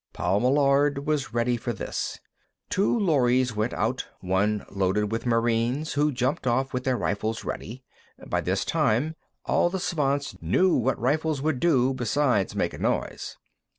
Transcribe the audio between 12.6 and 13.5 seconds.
a noise.